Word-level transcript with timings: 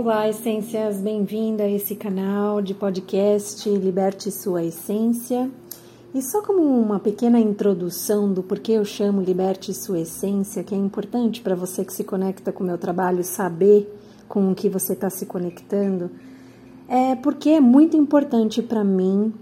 Olá, 0.00 0.28
essências, 0.28 0.98
bem-vinda 0.98 1.64
a 1.64 1.68
esse 1.68 1.96
canal 1.96 2.62
de 2.62 2.72
podcast 2.72 3.68
Liberte 3.68 4.30
Sua 4.30 4.62
Essência. 4.62 5.50
E 6.14 6.22
só 6.22 6.40
como 6.40 6.62
uma 6.62 7.00
pequena 7.00 7.40
introdução 7.40 8.32
do 8.32 8.40
porquê 8.40 8.74
eu 8.74 8.84
chamo 8.84 9.20
Liberte 9.20 9.74
Sua 9.74 9.98
Essência, 9.98 10.62
que 10.62 10.72
é 10.72 10.78
importante 10.78 11.40
para 11.40 11.56
você 11.56 11.84
que 11.84 11.92
se 11.92 12.04
conecta 12.04 12.52
com 12.52 12.62
o 12.62 12.66
meu 12.68 12.78
trabalho 12.78 13.24
saber 13.24 13.92
com 14.28 14.52
o 14.52 14.54
que 14.54 14.68
você 14.68 14.92
está 14.92 15.10
se 15.10 15.26
conectando, 15.26 16.12
é 16.86 17.16
porque 17.16 17.50
é 17.50 17.60
muito 17.60 17.96
importante 17.96 18.62
para 18.62 18.84
mim 18.84 19.34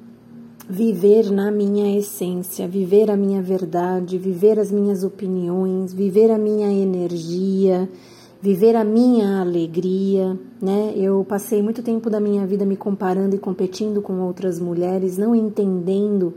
viver 0.67 1.31
na 1.31 1.51
minha 1.51 1.99
essência, 1.99 2.67
viver 2.67 3.11
a 3.11 3.17
minha 3.17 3.43
verdade, 3.43 4.17
viver 4.17 4.59
as 4.59 4.73
minhas 4.73 5.05
opiniões, 5.05 5.93
viver 5.93 6.31
a 6.31 6.39
minha 6.39 6.73
energia 6.73 7.87
viver 8.41 8.77
a 8.77 8.85
minha 8.85 9.41
alegria, 9.41 10.39
né? 10.61 10.93
Eu 10.97 11.25
passei 11.29 11.63
muito 11.63 11.83
tempo 11.83 12.11
da 12.11 12.21
minha 12.21 12.47
vida 12.47 12.65
me 12.65 12.77
comparando 12.77 13.35
e 13.35 13.39
competindo 13.39 14.03
com 14.03 14.21
outras 14.21 14.59
mulheres, 14.61 15.17
não 15.17 15.35
entendendo, 15.35 16.35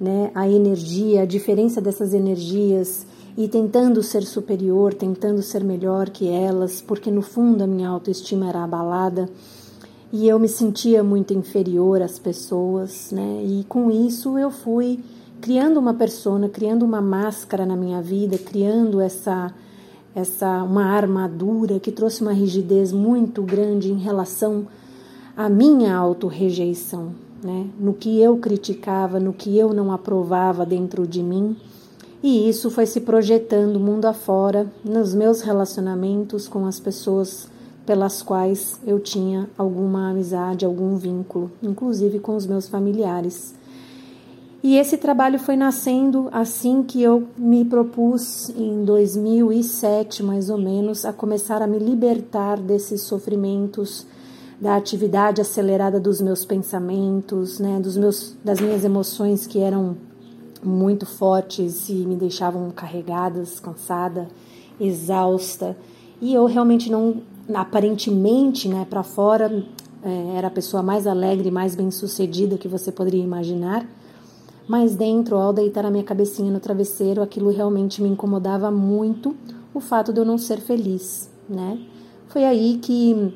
né, 0.00 0.30
a 0.34 0.48
energia, 0.48 1.22
a 1.22 1.26
diferença 1.26 1.80
dessas 1.80 2.14
energias 2.14 3.06
e 3.36 3.48
tentando 3.48 4.02
ser 4.02 4.22
superior, 4.22 4.94
tentando 4.94 5.42
ser 5.42 5.64
melhor 5.64 6.10
que 6.10 6.28
elas, 6.28 6.80
porque 6.80 7.10
no 7.10 7.22
fundo 7.22 7.62
a 7.62 7.66
minha 7.66 7.88
autoestima 7.88 8.48
era 8.48 8.62
abalada 8.62 9.28
e 10.12 10.26
eu 10.28 10.38
me 10.38 10.48
sentia 10.48 11.02
muito 11.02 11.34
inferior 11.34 12.00
às 12.00 12.18
pessoas, 12.18 13.10
né? 13.12 13.42
E 13.44 13.64
com 13.68 13.90
isso 13.90 14.38
eu 14.38 14.50
fui 14.50 15.00
criando 15.40 15.78
uma 15.78 15.94
persona, 15.94 16.48
criando 16.48 16.84
uma 16.84 17.00
máscara 17.00 17.64
na 17.66 17.76
minha 17.76 18.02
vida, 18.02 18.38
criando 18.38 19.00
essa 19.00 19.54
essa 20.14 20.62
uma 20.62 20.84
armadura 20.84 21.78
que 21.78 21.92
trouxe 21.92 22.22
uma 22.22 22.32
rigidez 22.32 22.92
muito 22.92 23.42
grande 23.42 23.92
em 23.92 23.98
relação 23.98 24.66
à 25.36 25.48
minha 25.48 25.96
autorrejeição, 25.96 27.12
né? 27.42 27.66
No 27.78 27.94
que 27.94 28.20
eu 28.20 28.36
criticava, 28.38 29.20
no 29.20 29.32
que 29.32 29.56
eu 29.56 29.72
não 29.72 29.92
aprovava 29.92 30.66
dentro 30.66 31.06
de 31.06 31.22
mim. 31.22 31.56
E 32.22 32.48
isso 32.48 32.70
foi 32.70 32.84
se 32.84 33.00
projetando 33.00 33.78
mundo 33.78 34.06
afora 34.06 34.66
nos 34.84 35.14
meus 35.14 35.40
relacionamentos 35.40 36.48
com 36.48 36.66
as 36.66 36.80
pessoas 36.80 37.48
pelas 37.86 38.20
quais 38.20 38.78
eu 38.86 38.98
tinha 38.98 39.48
alguma 39.56 40.10
amizade, 40.10 40.66
algum 40.66 40.96
vínculo, 40.96 41.50
inclusive 41.62 42.18
com 42.18 42.36
os 42.36 42.46
meus 42.46 42.68
familiares. 42.68 43.54
E 44.62 44.76
esse 44.76 44.96
trabalho 44.96 45.38
foi 45.38 45.54
nascendo 45.54 46.28
assim 46.32 46.82
que 46.82 47.00
eu 47.00 47.28
me 47.36 47.64
propus, 47.64 48.50
em 48.50 48.84
2007 48.84 50.22
mais 50.22 50.50
ou 50.50 50.58
menos, 50.58 51.04
a 51.04 51.12
começar 51.12 51.62
a 51.62 51.66
me 51.66 51.78
libertar 51.78 52.58
desses 52.58 53.02
sofrimentos, 53.02 54.04
da 54.60 54.74
atividade 54.74 55.40
acelerada 55.40 56.00
dos 56.00 56.20
meus 56.20 56.44
pensamentos, 56.44 57.60
né, 57.60 57.78
dos 57.78 57.96
meus, 57.96 58.36
das 58.44 58.60
minhas 58.60 58.84
emoções 58.84 59.46
que 59.46 59.60
eram 59.60 59.96
muito 60.60 61.06
fortes 61.06 61.88
e 61.88 61.92
me 61.92 62.16
deixavam 62.16 62.68
carregadas, 62.72 63.60
cansada, 63.60 64.26
exausta. 64.80 65.76
E 66.20 66.34
eu 66.34 66.46
realmente 66.46 66.90
não, 66.90 67.22
aparentemente, 67.54 68.68
né, 68.68 68.84
para 68.90 69.04
fora, 69.04 69.64
é, 70.02 70.36
era 70.36 70.48
a 70.48 70.50
pessoa 70.50 70.82
mais 70.82 71.06
alegre, 71.06 71.48
mais 71.48 71.76
bem-sucedida 71.76 72.58
que 72.58 72.66
você 72.66 72.90
poderia 72.90 73.22
imaginar 73.22 73.86
mas 74.68 74.94
dentro, 74.94 75.36
ao 75.36 75.52
deitar 75.52 75.86
a 75.86 75.90
minha 75.90 76.04
cabecinha 76.04 76.52
no 76.52 76.60
travesseiro, 76.60 77.22
aquilo 77.22 77.50
realmente 77.50 78.02
me 78.02 78.08
incomodava 78.08 78.70
muito, 78.70 79.34
o 79.72 79.80
fato 79.80 80.12
de 80.12 80.20
eu 80.20 80.24
não 80.24 80.36
ser 80.36 80.60
feliz, 80.60 81.30
né? 81.48 81.78
Foi 82.28 82.44
aí 82.44 82.78
que 82.78 83.32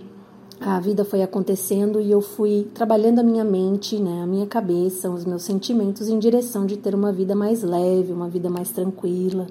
a 0.61 0.79
vida 0.79 1.05
foi 1.05 1.23
acontecendo 1.23 2.01
e 2.01 2.11
eu 2.11 2.21
fui 2.21 2.69
trabalhando 2.75 3.19
a 3.19 3.23
minha 3.23 3.43
mente, 3.43 3.97
né, 3.99 4.23
a 4.23 4.27
minha 4.27 4.47
cabeça, 4.47 5.11
os 5.11 5.25
meus 5.25 5.43
sentimentos 5.43 6.09
em 6.09 6.19
direção 6.19 6.67
de 6.67 6.77
ter 6.77 6.95
uma 6.95 7.11
vida 7.11 7.35
mais 7.35 7.63
leve, 7.63 8.13
uma 8.13 8.29
vida 8.29 8.49
mais 8.49 8.71
tranquila, 8.71 9.47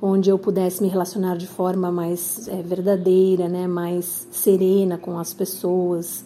onde 0.00 0.30
eu 0.30 0.38
pudesse 0.38 0.82
me 0.82 0.88
relacionar 0.88 1.36
de 1.36 1.46
forma 1.46 1.92
mais 1.92 2.48
é, 2.48 2.60
verdadeira, 2.60 3.48
né, 3.48 3.68
mais 3.68 4.26
serena 4.32 4.98
com 4.98 5.16
as 5.18 5.32
pessoas, 5.32 6.24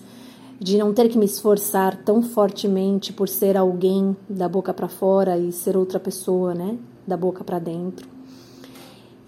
de 0.59 0.79
não 0.79 0.93
ter 0.95 1.09
que 1.09 1.19
me 1.19 1.27
esforçar 1.27 2.03
tão 2.05 2.23
fortemente 2.23 3.13
por 3.13 3.29
ser 3.29 3.57
alguém 3.57 4.17
da 4.29 4.49
boca 4.49 4.73
para 4.73 4.89
fora 4.89 5.39
e 5.39 5.53
ser 5.53 5.77
outra 5.77 6.01
pessoa, 6.01 6.55
né, 6.55 6.79
da 7.07 7.17
boca 7.17 7.45
para 7.45 7.59
dentro. 7.59 8.09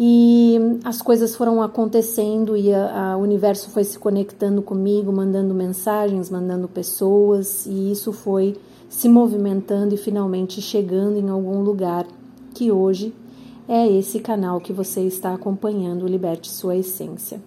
E 0.00 0.56
as 0.84 1.02
coisas 1.02 1.34
foram 1.34 1.60
acontecendo 1.60 2.56
e 2.56 2.68
o 2.70 3.18
universo 3.18 3.68
foi 3.70 3.82
se 3.82 3.98
conectando 3.98 4.62
comigo, 4.62 5.12
mandando 5.12 5.52
mensagens, 5.52 6.30
mandando 6.30 6.68
pessoas, 6.68 7.66
e 7.66 7.90
isso 7.90 8.12
foi 8.12 8.56
se 8.88 9.08
movimentando 9.08 9.94
e 9.94 9.98
finalmente 9.98 10.62
chegando 10.62 11.18
em 11.18 11.28
algum 11.28 11.62
lugar 11.62 12.06
que 12.54 12.70
hoje 12.70 13.12
é 13.68 13.86
esse 13.86 14.20
canal 14.20 14.60
que 14.60 14.72
você 14.72 15.00
está 15.00 15.34
acompanhando, 15.34 16.06
Liberte 16.06 16.48
Sua 16.48 16.76
Essência. 16.76 17.40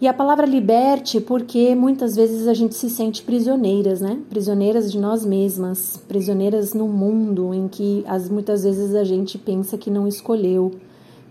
E 0.00 0.08
a 0.08 0.12
palavra 0.12 0.44
liberte, 0.44 1.20
porque 1.20 1.72
muitas 1.74 2.16
vezes 2.16 2.48
a 2.48 2.54
gente 2.54 2.74
se 2.74 2.90
sente 2.90 3.22
prisioneiras, 3.22 4.00
né? 4.00 4.18
Prisioneiras 4.28 4.90
de 4.90 4.98
nós 4.98 5.24
mesmas, 5.24 5.96
prisioneiras 6.08 6.74
no 6.74 6.88
mundo 6.88 7.54
em 7.54 7.68
que 7.68 8.04
as, 8.06 8.28
muitas 8.28 8.64
vezes 8.64 8.92
a 8.96 9.04
gente 9.04 9.38
pensa 9.38 9.78
que 9.78 9.90
não 9.90 10.08
escolheu, 10.08 10.72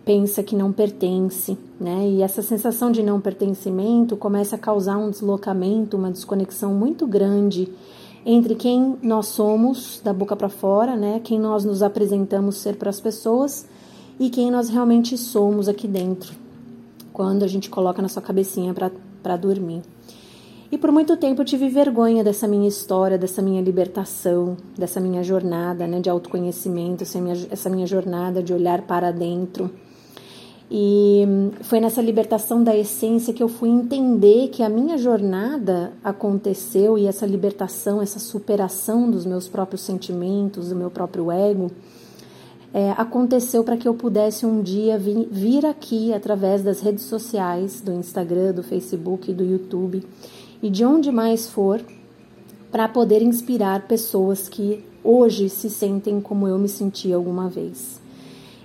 pensa 0.05 0.41
que 0.41 0.55
não 0.55 0.71
pertence, 0.71 1.57
né? 1.77 2.07
E 2.07 2.21
essa 2.21 2.41
sensação 2.41 2.89
de 2.89 3.03
não 3.03 3.19
pertencimento 3.19 4.15
começa 4.15 4.55
a 4.55 4.59
causar 4.59 4.97
um 4.97 5.09
deslocamento, 5.09 5.97
uma 5.97 6.09
desconexão 6.09 6.73
muito 6.73 7.05
grande 7.05 7.67
entre 8.25 8.55
quem 8.55 8.95
nós 9.03 9.27
somos 9.27 9.99
da 10.01 10.13
boca 10.13 10.37
para 10.37 10.47
fora, 10.47 10.95
né? 10.95 11.19
Quem 11.21 11.37
nós 11.37 11.65
nos 11.65 11.83
apresentamos 11.83 12.55
ser 12.55 12.77
para 12.77 12.89
as 12.89 13.01
pessoas 13.01 13.67
e 14.17 14.29
quem 14.29 14.49
nós 14.49 14.69
realmente 14.69 15.17
somos 15.17 15.67
aqui 15.67 15.85
dentro 15.85 16.42
quando 17.13 17.43
a 17.43 17.47
gente 17.47 17.69
coloca 17.69 18.01
na 18.01 18.09
sua 18.09 18.21
cabecinha 18.21 18.73
para 18.73 19.37
dormir. 19.37 19.83
E 20.71 20.77
por 20.77 20.91
muito 20.91 21.15
tempo 21.15 21.39
eu 21.39 21.45
tive 21.45 21.69
vergonha 21.69 22.23
dessa 22.23 22.47
minha 22.47 22.67
história, 22.67 23.15
dessa 23.15 23.43
minha 23.43 23.61
libertação, 23.61 24.57
dessa 24.75 24.99
minha 24.99 25.21
jornada 25.21 25.85
né, 25.85 25.99
de 25.99 26.09
autoconhecimento, 26.09 27.03
essa 27.03 27.21
minha, 27.21 27.35
essa 27.51 27.69
minha 27.69 27.85
jornada 27.85 28.41
de 28.41 28.51
olhar 28.51 28.81
para 28.81 29.11
dentro. 29.11 29.69
E 30.71 31.23
foi 31.61 31.79
nessa 31.79 32.01
libertação 32.01 32.63
da 32.63 32.75
essência 32.75 33.31
que 33.31 33.43
eu 33.43 33.47
fui 33.47 33.69
entender 33.69 34.47
que 34.47 34.63
a 34.63 34.69
minha 34.69 34.97
jornada 34.97 35.93
aconteceu 36.03 36.97
e 36.97 37.05
essa 37.05 37.27
libertação, 37.27 38.01
essa 38.01 38.17
superação 38.17 39.11
dos 39.11 39.27
meus 39.27 39.47
próprios 39.47 39.81
sentimentos, 39.81 40.69
do 40.69 40.75
meu 40.75 40.89
próprio 40.89 41.31
ego, 41.31 41.69
é, 42.73 42.91
aconteceu 42.97 43.63
para 43.63 43.77
que 43.77 43.87
eu 43.87 43.93
pudesse 43.93 44.45
um 44.45 44.61
dia 44.61 44.97
vir, 44.97 45.27
vir 45.29 45.65
aqui 45.65 46.11
através 46.11 46.63
das 46.63 46.81
redes 46.81 47.03
sociais, 47.03 47.79
do 47.81 47.93
Instagram, 47.93 48.53
do 48.53 48.63
Facebook, 48.63 49.31
do 49.31 49.43
YouTube 49.43 50.03
e 50.61 50.69
de 50.69 50.83
onde 50.83 51.11
mais 51.11 51.47
for, 51.47 51.79
para 52.71 52.87
poder 52.87 53.21
inspirar 53.21 53.87
pessoas 53.87 54.49
que 54.49 54.83
hoje 55.03 55.47
se 55.49 55.69
sentem 55.69 56.19
como 56.19 56.47
eu 56.47 56.57
me 56.57 56.67
senti 56.67 57.13
alguma 57.13 57.47
vez. 57.47 58.01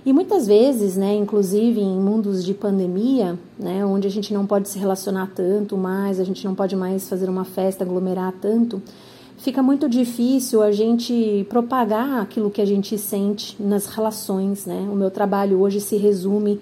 E 0.06 0.12
muitas 0.12 0.46
vezes, 0.46 0.96
né, 0.96 1.14
inclusive 1.14 1.78
em 1.78 2.00
mundos 2.00 2.42
de 2.42 2.54
pandemia, 2.54 3.38
né, 3.58 3.84
onde 3.84 4.06
a 4.06 4.10
gente 4.10 4.32
não 4.32 4.46
pode 4.46 4.70
se 4.70 4.78
relacionar 4.78 5.30
tanto 5.34 5.76
mais, 5.76 6.18
a 6.18 6.24
gente 6.24 6.42
não 6.46 6.54
pode 6.54 6.74
mais 6.74 7.06
fazer 7.06 7.28
uma 7.28 7.44
festa, 7.44 7.84
aglomerar 7.84 8.32
tanto, 8.40 8.80
fica 9.38 9.62
muito 9.62 9.88
difícil 9.88 10.62
a 10.62 10.72
gente 10.72 11.46
propagar 11.48 12.20
aquilo 12.20 12.50
que 12.50 12.60
a 12.60 12.66
gente 12.66 12.98
sente 12.98 13.56
nas 13.60 13.86
relações, 13.86 14.66
né? 14.66 14.88
O 14.92 14.94
meu 14.94 15.10
trabalho 15.10 15.60
hoje 15.60 15.80
se 15.80 15.96
resume 15.96 16.60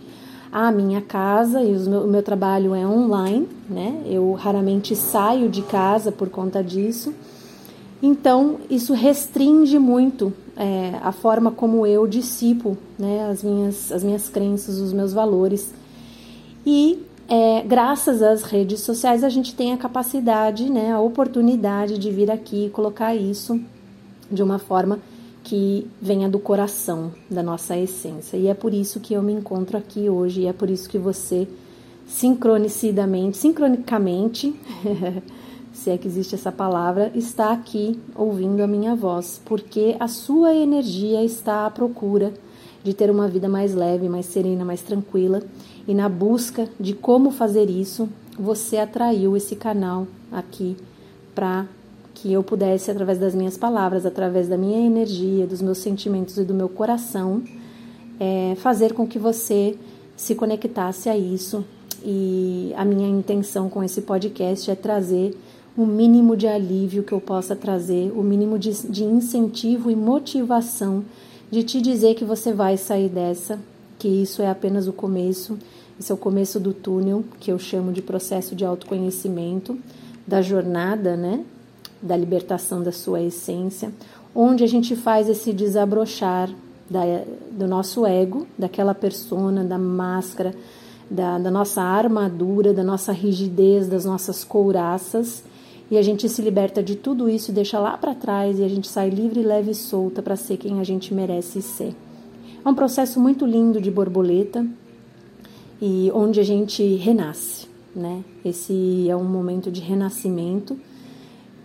à 0.52 0.70
minha 0.70 1.00
casa 1.00 1.62
e 1.62 1.74
o 1.74 2.06
meu, 2.06 2.22
trabalho 2.22 2.74
é 2.74 2.86
online, 2.86 3.48
né? 3.68 4.02
Eu 4.06 4.32
raramente 4.32 4.94
saio 4.94 5.48
de 5.48 5.62
casa 5.62 6.12
por 6.12 6.28
conta 6.28 6.62
disso. 6.62 7.12
Então, 8.02 8.56
isso 8.68 8.92
restringe 8.92 9.78
muito 9.78 10.32
é, 10.54 10.94
a 11.02 11.12
forma 11.12 11.50
como 11.50 11.86
eu 11.86 12.06
dissipo 12.06 12.76
né, 12.98 13.28
as, 13.30 13.42
minhas, 13.42 13.90
as 13.90 14.04
minhas 14.04 14.28
crenças, 14.28 14.78
os 14.78 14.92
meus 14.92 15.14
valores. 15.14 15.72
E 16.64 17.02
é, 17.28 17.62
graças 17.62 18.22
às 18.22 18.42
redes 18.42 18.80
sociais, 18.80 19.24
a 19.24 19.28
gente 19.28 19.54
tem 19.54 19.72
a 19.72 19.76
capacidade, 19.76 20.70
né, 20.70 20.92
a 20.92 21.00
oportunidade 21.00 21.98
de 21.98 22.10
vir 22.10 22.30
aqui 22.30 22.66
e 22.66 22.70
colocar 22.70 23.14
isso 23.14 23.60
de 24.30 24.42
uma 24.42 24.58
forma 24.58 25.00
que 25.42 25.86
venha 26.00 26.28
do 26.28 26.38
coração, 26.38 27.12
da 27.30 27.42
nossa 27.42 27.76
essência. 27.76 28.36
E 28.36 28.46
é 28.46 28.54
por 28.54 28.72
isso 28.72 29.00
que 29.00 29.14
eu 29.14 29.22
me 29.22 29.32
encontro 29.32 29.76
aqui 29.76 30.08
hoje, 30.08 30.42
e 30.42 30.46
é 30.46 30.52
por 30.52 30.70
isso 30.70 30.88
que 30.88 30.98
você, 30.98 31.48
sincronicidamente, 32.06 33.36
sincronicamente, 33.36 34.54
se 35.72 35.90
é 35.90 35.98
que 35.98 36.06
existe 36.06 36.34
essa 36.34 36.52
palavra, 36.52 37.10
está 37.14 37.52
aqui 37.52 37.98
ouvindo 38.14 38.62
a 38.62 38.66
minha 38.66 38.94
voz, 38.94 39.40
porque 39.44 39.96
a 39.98 40.08
sua 40.08 40.54
energia 40.54 41.24
está 41.24 41.66
à 41.66 41.70
procura 41.70 42.32
de 42.86 42.94
ter 42.94 43.10
uma 43.10 43.26
vida 43.26 43.48
mais 43.48 43.74
leve, 43.74 44.08
mais 44.08 44.26
serena, 44.26 44.64
mais 44.64 44.80
tranquila 44.80 45.42
e 45.88 45.92
na 45.92 46.08
busca 46.08 46.68
de 46.78 46.94
como 46.94 47.32
fazer 47.32 47.68
isso, 47.68 48.08
você 48.38 48.76
atraiu 48.76 49.36
esse 49.36 49.56
canal 49.56 50.06
aqui 50.30 50.76
para 51.34 51.66
que 52.14 52.32
eu 52.32 52.44
pudesse, 52.44 52.88
através 52.88 53.18
das 53.18 53.34
minhas 53.34 53.58
palavras, 53.58 54.06
através 54.06 54.46
da 54.48 54.56
minha 54.56 54.86
energia, 54.86 55.48
dos 55.48 55.60
meus 55.60 55.78
sentimentos 55.78 56.38
e 56.38 56.44
do 56.44 56.54
meu 56.54 56.68
coração, 56.68 57.42
é, 58.20 58.54
fazer 58.58 58.92
com 58.94 59.04
que 59.04 59.18
você 59.18 59.76
se 60.16 60.36
conectasse 60.36 61.08
a 61.08 61.16
isso. 61.16 61.64
E 62.04 62.72
a 62.76 62.84
minha 62.84 63.08
intenção 63.08 63.68
com 63.68 63.82
esse 63.82 64.02
podcast 64.02 64.70
é 64.70 64.76
trazer 64.76 65.36
o 65.76 65.84
mínimo 65.84 66.36
de 66.36 66.46
alívio 66.46 67.02
que 67.02 67.12
eu 67.12 67.20
possa 67.20 67.56
trazer, 67.56 68.12
o 68.16 68.22
mínimo 68.22 68.60
de, 68.60 68.70
de 68.88 69.02
incentivo 69.02 69.90
e 69.90 69.96
motivação 69.96 71.04
de 71.50 71.62
te 71.62 71.80
dizer 71.80 72.14
que 72.14 72.24
você 72.24 72.52
vai 72.52 72.76
sair 72.76 73.08
dessa, 73.08 73.58
que 73.98 74.08
isso 74.08 74.42
é 74.42 74.50
apenas 74.50 74.86
o 74.88 74.92
começo, 74.92 75.58
esse 75.98 76.10
é 76.10 76.14
o 76.14 76.18
começo 76.18 76.60
do 76.60 76.74
túnel, 76.74 77.24
que 77.40 77.50
eu 77.50 77.58
chamo 77.58 77.92
de 77.92 78.02
processo 78.02 78.54
de 78.54 78.64
autoconhecimento, 78.64 79.78
da 80.26 80.42
jornada, 80.42 81.16
né? 81.16 81.44
Da 82.02 82.16
libertação 82.16 82.82
da 82.82 82.92
sua 82.92 83.22
essência, 83.22 83.90
onde 84.34 84.62
a 84.62 84.66
gente 84.66 84.94
faz 84.94 85.28
esse 85.28 85.52
desabrochar 85.52 86.50
da, 86.90 87.00
do 87.50 87.66
nosso 87.66 88.04
ego, 88.04 88.46
daquela 88.58 88.94
persona, 88.94 89.64
da 89.64 89.78
máscara, 89.78 90.54
da, 91.10 91.38
da 91.38 91.50
nossa 91.50 91.80
armadura, 91.80 92.74
da 92.74 92.84
nossa 92.84 93.12
rigidez, 93.12 93.88
das 93.88 94.04
nossas 94.04 94.44
couraças 94.44 95.42
e 95.90 95.96
a 95.96 96.02
gente 96.02 96.28
se 96.28 96.42
liberta 96.42 96.82
de 96.82 96.96
tudo 96.96 97.28
isso, 97.28 97.52
deixa 97.52 97.78
lá 97.78 97.96
para 97.96 98.14
trás 98.14 98.58
e 98.58 98.64
a 98.64 98.68
gente 98.68 98.88
sai 98.88 99.08
livre, 99.08 99.42
leve 99.42 99.70
e 99.70 99.74
solta 99.74 100.20
para 100.20 100.36
ser 100.36 100.56
quem 100.56 100.80
a 100.80 100.84
gente 100.84 101.14
merece 101.14 101.62
ser. 101.62 101.94
É 102.64 102.68
um 102.68 102.74
processo 102.74 103.20
muito 103.20 103.46
lindo 103.46 103.80
de 103.80 103.90
borboleta 103.90 104.66
e 105.80 106.10
onde 106.12 106.40
a 106.40 106.42
gente 106.42 106.82
renasce, 106.96 107.68
né? 107.94 108.24
Esse 108.44 109.08
é 109.08 109.16
um 109.16 109.24
momento 109.24 109.70
de 109.70 109.80
renascimento, 109.80 110.76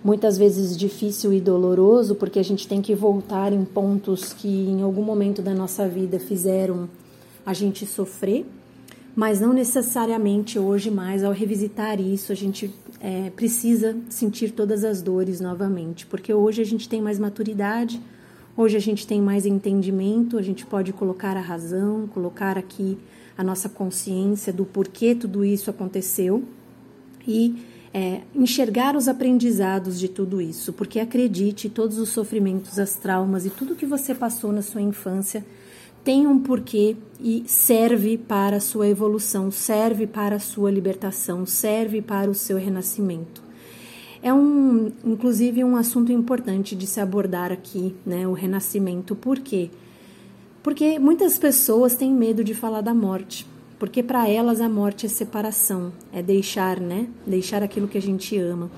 muitas 0.04 0.38
vezes 0.38 0.78
difícil 0.78 1.34
e 1.34 1.42
doloroso, 1.42 2.14
porque 2.14 2.38
a 2.38 2.44
gente 2.44 2.68
tem 2.68 2.82
que 2.82 2.94
voltar 2.94 3.52
em 3.52 3.66
pontos 3.66 4.34
que 4.34 4.48
em 4.48 4.84
algum 4.84 5.04
momento 5.04 5.42
da 5.42 5.56
nossa 5.56 5.88
vida 5.88 6.20
fizeram 6.20 6.88
a 7.44 7.54
gente 7.54 7.88
sofrer 7.88 8.46
mas 9.16 9.40
não 9.40 9.54
necessariamente 9.54 10.58
hoje 10.58 10.90
mais 10.90 11.24
ao 11.24 11.34
revisitar 11.34 12.00
isso 12.00 12.32
a 12.32 12.36
gente 12.36 12.74
é, 13.00 13.30
precisa 13.32 13.98
sentir 14.10 14.52
todas 14.52 14.84
as 14.84 15.02
dores 15.02 15.42
novamente, 15.42 16.06
porque 16.06 16.34
hoje 16.34 16.62
a 16.62 16.66
gente 16.66 16.88
tem 16.88 17.02
mais 17.02 17.18
maturidade, 17.20 18.00
hoje 18.56 18.78
a 18.78 18.80
gente 18.80 19.08
tem 19.08 19.22
mais 19.22 19.46
entendimento, 19.46 20.38
a 20.38 20.42
gente 20.42 20.66
pode 20.66 20.94
colocar 20.94 21.36
a 21.36 21.42
razão, 21.42 22.08
colocar 22.08 22.58
aqui 22.58 22.98
a 23.38 23.44
nossa 23.44 23.68
consciência 23.68 24.54
do 24.54 24.66
porquê 24.66 25.16
tudo 25.16 25.44
isso 25.44 25.70
aconteceu 25.70 26.44
e 27.28 27.56
é, 27.94 28.22
enxergar 28.34 28.96
os 28.96 29.08
aprendizados 29.08 30.00
de 30.00 30.08
tudo 30.08 30.40
isso, 30.40 30.72
porque 30.72 31.00
acredite, 31.00 31.70
todos 31.70 31.98
os 31.98 32.10
sofrimentos, 32.10 32.80
as 32.80 32.96
traumas 32.96 33.46
e 33.46 33.50
tudo 33.50 33.76
que 33.76 33.86
você 33.86 34.16
passou 34.16 34.52
na 34.52 34.62
sua 34.62 34.82
infância 34.82 35.44
tem 36.04 36.26
um 36.26 36.40
porquê 36.40 36.96
e 37.20 37.44
serve 37.46 38.18
para 38.18 38.58
a 38.58 38.60
sua 38.60 38.88
evolução, 38.88 39.52
serve 39.52 40.08
para 40.08 40.38
a 40.38 40.40
sua 40.40 40.72
libertação, 40.72 41.46
serve 41.46 42.02
para 42.02 42.30
o 42.30 42.34
seu 42.34 42.58
renascimento. 42.58 43.44
É 44.24 44.34
um, 44.34 44.92
inclusive, 45.04 45.64
um 45.64 45.76
assunto 45.76 46.12
importante 46.12 46.76
de 46.76 46.86
se 46.86 47.00
abordar 47.00 47.52
aqui, 47.52 47.96
né, 48.06 48.28
o 48.28 48.34
renascimento. 48.34 49.16
Por 49.16 49.40
quê? 49.40 49.70
Porque 50.62 51.00
muitas 51.00 51.40
pessoas 51.40 51.96
têm 51.96 52.12
medo 52.12 52.44
de 52.44 52.54
falar 52.54 52.82
da 52.82 52.94
morte, 52.94 53.48
porque 53.80 54.04
para 54.04 54.28
elas 54.30 54.62
a 54.62 54.70
morte 54.70 55.08
é 55.08 55.10
separação, 55.10 55.92
é 56.14 56.22
deixar, 56.22 56.80
né, 56.80 57.08
deixar 57.26 57.64
aquilo 57.64 57.88
que 57.88 57.98
a 57.98 58.02
gente 58.02 58.38
ama. 58.38 58.70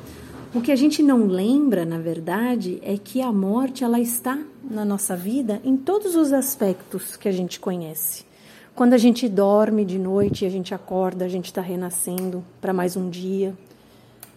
O 0.55 0.61
que 0.61 0.71
a 0.71 0.75
gente 0.75 1.01
não 1.01 1.25
lembra, 1.25 1.83
na 1.83 1.97
verdade, 1.97 2.79
é 2.81 2.97
que 2.97 3.21
a 3.21 3.33
morte 3.33 3.83
ela 3.83 3.99
está 3.99 4.39
na 4.63 4.85
nossa 4.85 5.15
vida 5.15 5.59
em 5.63 5.75
todos 5.75 6.15
os 6.15 6.31
aspectos 6.31 7.17
que 7.17 7.27
a 7.27 7.31
gente 7.31 7.59
conhece. 7.59 8.25
Quando 8.75 8.93
a 8.93 8.97
gente 8.97 9.29
dorme 9.29 9.85
de 9.85 9.99
noite 9.99 10.43
e 10.43 10.47
a 10.47 10.49
gente 10.49 10.73
acorda, 10.73 11.25
a 11.25 11.27
gente 11.27 11.45
está 11.45 11.61
renascendo 11.61 12.43
para 12.59 12.73
mais 12.73 12.97
um 12.97 13.09
dia. 13.09 13.53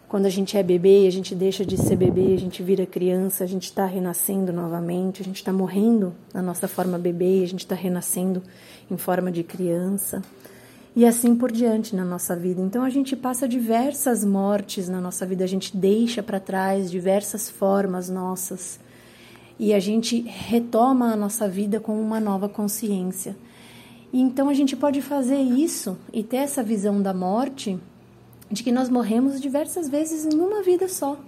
Quando 0.09 0.27
a 0.27 0.31
gente 0.31 0.57
é 0.57 0.63
bebê 0.63 1.05
e 1.05 1.07
a 1.09 1.11
gente 1.11 1.35
deixa 1.35 1.65
de 1.65 1.77
ser 1.77 1.97
bebê, 1.97 2.35
a 2.35 2.39
gente 2.39 2.63
vira 2.63 2.85
criança, 2.85 3.45
a 3.45 3.47
gente 3.47 3.65
está 3.65 3.87
renascendo 3.87 4.53
novamente, 4.53 5.23
a 5.23 5.25
gente 5.25 5.37
está 5.37 5.53
morrendo 5.53 6.15
na 6.35 6.43
nossa 6.43 6.69
forma 6.69 6.99
bebê, 6.99 7.43
a 7.43 7.49
gente 7.49 7.61
está 7.61 7.75
renascendo 7.75 8.43
em 8.91 8.97
forma 8.97 9.33
de 9.33 9.43
criança 9.43 10.23
e 10.95 11.05
assim 11.05 11.35
por 11.35 11.51
diante 11.51 11.97
na 11.97 12.05
nossa 12.05 12.37
vida. 12.37 12.61
Então 12.61 12.85
a 12.85 12.91
gente 12.91 13.17
passa 13.17 13.49
diversas 13.49 14.25
mortes 14.25 14.89
na 14.89 15.01
nossa 15.01 15.27
vida, 15.27 15.45
a 15.45 15.49
gente 15.49 15.77
deixa 15.77 16.23
para 16.23 16.39
trás 16.39 16.91
diversas 16.91 17.51
formas 17.51 18.09
nossas 18.09 18.79
e 19.59 19.73
a 19.73 19.81
gente 19.81 20.21
retoma 20.21 21.13
a 21.13 21.17
nossa 21.17 21.49
vida 21.49 21.81
com 21.81 22.01
uma 22.01 22.21
nova 22.21 22.49
consciência. 22.49 23.37
Então 24.13 24.49
a 24.49 24.55
gente 24.55 24.77
pode 24.77 25.03
fazer 25.03 25.41
isso 25.41 25.97
e 26.13 26.23
ter 26.23 26.39
essa 26.39 26.63
visão 26.63 27.03
da 27.03 27.13
morte 27.13 27.79
de 28.51 28.63
que 28.63 28.71
nós 28.71 28.89
morremos 28.89 29.41
diversas 29.41 29.89
vezes 29.89 30.25
em 30.25 30.39
uma 30.39 30.63
vida 30.63 30.89
só. 30.89 31.19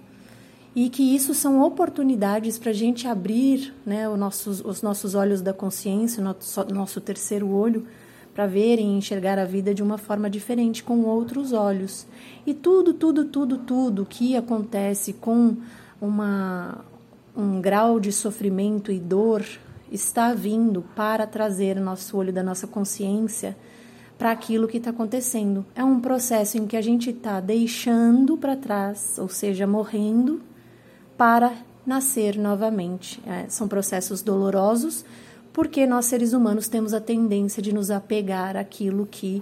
E 0.74 0.88
que 0.88 1.02
isso 1.02 1.34
são 1.34 1.62
oportunidades 1.62 2.58
para 2.58 2.70
a 2.70 2.74
gente 2.74 3.08
abrir 3.08 3.74
né, 3.84 4.08
os, 4.08 4.18
nossos, 4.18 4.64
os 4.64 4.82
nossos 4.82 5.14
olhos 5.14 5.40
da 5.40 5.52
consciência, 5.52 6.22
nosso, 6.22 6.64
nosso 6.72 7.00
terceiro 7.00 7.48
olho, 7.48 7.86
para 8.32 8.46
ver 8.46 8.78
e 8.78 8.84
enxergar 8.84 9.38
a 9.38 9.44
vida 9.44 9.74
de 9.74 9.82
uma 9.82 9.98
forma 9.98 10.30
diferente, 10.30 10.84
com 10.84 11.00
outros 11.00 11.52
olhos. 11.52 12.06
E 12.46 12.54
tudo, 12.54 12.94
tudo, 12.94 13.24
tudo, 13.24 13.58
tudo 13.58 14.06
que 14.06 14.36
acontece 14.36 15.14
com 15.14 15.56
uma, 16.00 16.84
um 17.38 17.60
grau 17.60 18.00
de 18.00 18.10
sofrimento 18.10 18.90
e 18.90 18.98
dor 18.98 19.46
está 19.92 20.34
vindo 20.34 20.84
para 20.96 21.24
trazer 21.24 21.80
nosso 21.80 22.16
olho 22.16 22.32
da 22.32 22.42
nossa 22.42 22.66
consciência 22.66 23.56
para 24.18 24.32
aquilo 24.32 24.66
que 24.66 24.78
está 24.78 24.90
acontecendo. 24.90 25.64
É 25.76 25.84
um 25.84 26.00
processo 26.00 26.58
em 26.58 26.66
que 26.66 26.76
a 26.76 26.82
gente 26.82 27.10
está 27.10 27.38
deixando 27.38 28.36
para 28.36 28.56
trás, 28.56 29.16
ou 29.18 29.28
seja, 29.28 29.68
morrendo, 29.68 30.42
para 31.16 31.52
nascer 31.86 32.36
novamente. 32.36 33.22
É, 33.24 33.48
são 33.48 33.68
processos 33.68 34.20
dolorosos, 34.20 35.04
porque 35.52 35.86
nós 35.86 36.06
seres 36.06 36.32
humanos 36.32 36.66
temos 36.66 36.92
a 36.92 37.00
tendência 37.00 37.62
de 37.62 37.72
nos 37.72 37.88
apegar 37.88 38.56
àquilo 38.56 39.06
que 39.08 39.40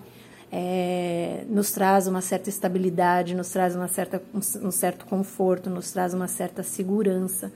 é, 0.52 1.44
nos 1.48 1.72
traz 1.72 2.06
uma 2.06 2.20
certa 2.20 2.50
estabilidade, 2.50 3.34
nos 3.34 3.48
traz 3.48 3.74
uma 3.74 3.88
certa, 3.88 4.22
um, 4.34 4.69
um 4.69 4.70
certo 4.70 5.06
conforto, 5.06 5.70
nos 5.70 5.91
traz 5.91 6.12
uma 6.12 6.29
certa 6.29 6.62
segurança, 6.62 7.50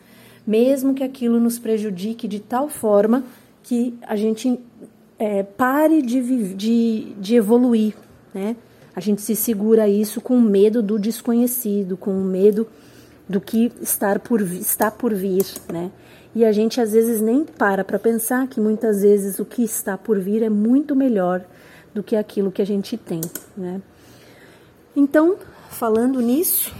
mesmo 0.47 0.95
que 0.95 1.03
aquilo 1.03 1.39
nos 1.39 1.59
prejudique 1.59 2.27
de 2.27 2.41
tal 2.41 2.69
forma 2.69 3.25
que 3.63 3.95
a 4.03 4.17
gente 4.17 4.59
é, 5.19 5.43
pare 5.43 6.03
de, 6.03 6.55
de, 6.55 7.13
de 7.19 7.35
evoluir, 7.35 7.95
né? 8.33 8.57
A 8.95 9.01
gente 9.01 9.23
se 9.23 9.37
segura 9.37 9.89
isso 9.89 10.21
com 10.21 10.41
medo 10.41 10.83
do 10.83 10.99
desconhecido, 10.99 11.97
com 11.97 12.13
medo 12.15 12.67
do 13.29 13.41
que 13.41 13.71
estar 13.81 14.19
por, 14.19 14.41
está 14.41 14.91
por 14.91 15.15
vir, 15.15 15.47
né? 15.73 15.91
E 16.35 16.45
a 16.45 16.53
gente 16.53 16.81
às 16.81 16.93
vezes 16.93 17.21
nem 17.21 17.45
para 17.45 17.85
para 17.85 17.99
pensar 17.99 18.47
que 18.49 18.61
muitas 18.61 19.03
vezes 19.03 19.39
o 19.39 19.45
que 19.45 19.63
está 19.63 19.97
por 19.97 20.19
vir 20.19 20.43
é 20.43 20.49
muito 20.49 20.97
melhor 20.97 21.45
do 21.95 22.03
que 22.03 22.17
aquilo 22.17 22.51
que 22.51 22.63
a 22.63 22.67
gente 22.67 22.97
tem, 22.97 23.21
né? 23.57 23.81
Então, 24.97 25.37
falando 25.71 26.21
nisso, 26.21 26.75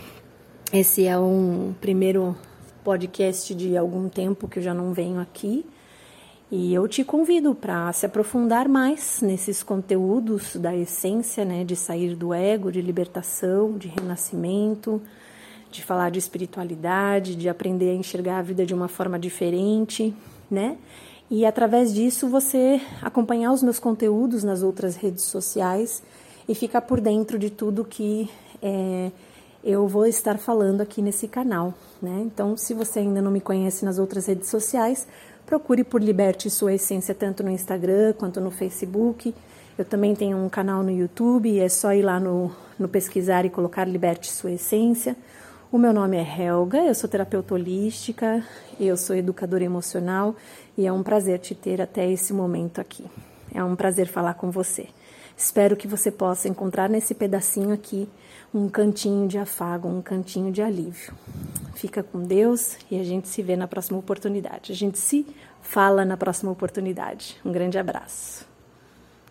esse 0.73 1.07
é 1.07 1.19
um 1.19 1.75
primeiro 1.81 2.37
podcast 2.85 3.55
de 3.55 3.77
algum 3.77 4.09
tempo 4.09 4.49
que 4.49 4.59
eu 4.59 4.63
já 4.63 4.75
não 4.75 4.93
venho 4.93 5.21
aqui. 5.21 5.65
E 6.51 6.75
eu 6.75 6.89
te 6.89 7.05
convido 7.05 7.55
para 7.55 7.93
se 7.93 8.05
aprofundar 8.05 8.69
mais 8.69 9.21
nesses 9.23 9.63
conteúdos 9.63 10.57
da 10.57 10.75
essência, 10.75 11.45
né, 11.45 11.63
de 11.63 11.77
sair 11.77 12.17
do 12.17 12.35
ego, 12.35 12.73
de 12.73 12.83
libertação, 12.83 13.79
de 13.79 13.87
renascimento, 13.87 15.01
de 15.71 15.83
falar 15.83 16.11
de 16.11 16.19
espiritualidade, 16.19 17.37
de 17.37 17.49
aprender 17.49 17.91
a 17.91 17.95
enxergar 17.95 18.39
a 18.39 18.43
vida 18.43 18.67
de 18.67 18.75
uma 18.75 18.89
forma 18.89 19.17
diferente, 19.19 20.13
né? 20.51 20.77
E 21.31 21.47
através 21.47 21.95
disso 21.95 22.29
você 22.29 22.81
acompanhar 23.01 23.53
os 23.53 23.63
meus 23.63 23.79
conteúdos 23.79 24.43
nas 24.43 24.65
outras 24.65 24.97
redes 24.97 25.23
sociais 25.23 26.03
e 26.49 26.55
ficar 26.57 26.81
por 26.81 27.01
dentro 27.01 27.39
de 27.39 27.49
tudo 27.49 27.85
que 27.85 28.29
é, 28.61 29.13
eu 29.63 29.87
vou 29.87 30.07
estar 30.07 30.39
falando 30.39 30.81
aqui 30.81 31.03
nesse 31.03 31.29
canal, 31.29 31.75
né? 32.01 32.23
Então, 32.25 32.57
se 32.57 32.73
você 32.73 33.01
ainda 33.01 33.21
não 33.21 33.31
me 33.31 33.41
conhece 33.41 33.85
nas 33.85 33.99
outras 33.99 34.27
redes 34.27 34.49
sociais, 34.49 35.07
procure 35.45 35.85
por 35.85 36.03
Liberte 36.03 36.49
Sua 36.49 36.73
Essência 36.73 37.15
tanto 37.15 37.43
no 37.43 37.51
Instagram 37.51 38.15
quanto 38.15 38.41
no 38.41 38.51
Facebook. 38.51 39.35
Eu 39.77 39.85
também 39.85 40.15
tenho 40.15 40.39
um 40.39 40.49
canal 40.49 40.83
no 40.83 40.91
YouTube, 40.91 41.59
é 41.59 41.69
só 41.69 41.93
ir 41.93 42.03
lá 42.03 42.19
no, 42.19 42.51
no 42.79 42.89
pesquisar 42.89 43.45
e 43.45 43.51
colocar 43.51 43.85
Liberte 43.87 44.31
Sua 44.33 44.53
Essência. 44.53 45.15
O 45.71 45.79
meu 45.79 45.93
nome 45.93 46.17
é 46.17 46.43
Helga, 46.43 46.79
eu 46.79 46.95
sou 46.95 47.09
terapeuta 47.09 47.55
holística, 47.55 48.43
eu 48.79 48.97
sou 48.97 49.15
educadora 49.15 49.63
emocional 49.63 50.35
e 50.77 50.87
é 50.87 50.93
um 50.93 51.03
prazer 51.03 51.39
te 51.39 51.55
ter 51.55 51.81
até 51.81 52.11
esse 52.11 52.33
momento 52.33 52.81
aqui. 52.81 53.05
É 53.55 53.63
um 53.63 53.77
prazer 53.77 54.09
falar 54.09 54.35
com 54.35 54.51
você. 54.51 54.89
Espero 55.41 55.75
que 55.75 55.89
você 55.89 56.11
possa 56.11 56.49
encontrar 56.49 56.87
nesse 56.91 57.15
pedacinho 57.15 57.73
aqui 57.73 58.07
um 58.53 58.69
cantinho 58.69 59.27
de 59.27 59.39
afago, 59.39 59.89
um 59.89 60.03
cantinho 60.03 60.53
de 60.53 60.61
alívio. 60.61 61.15
Fica 61.75 62.03
com 62.03 62.23
Deus 62.23 62.77
e 62.91 63.01
a 63.01 63.03
gente 63.03 63.27
se 63.27 63.41
vê 63.43 63.57
na 63.57 63.67
próxima 63.67 63.99
oportunidade. 63.99 64.71
A 64.71 64.75
gente 64.77 64.99
se 64.99 65.27
fala 65.63 66.05
na 66.05 66.19
próxima 66.19 66.53
oportunidade. 66.53 67.41
Um 67.43 67.51
grande 67.51 67.79
abraço. 67.79 68.50